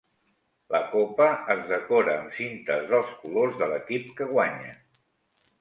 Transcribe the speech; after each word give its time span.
La 0.75 0.79
copa 0.93 1.27
es 1.55 1.61
decora 1.73 2.17
amb 2.21 2.33
cintes 2.39 2.89
dels 2.95 3.13
colors 3.27 3.63
de 3.63 3.71
l'equip 3.75 4.09
que 4.19 4.31
guanya. 4.37 4.77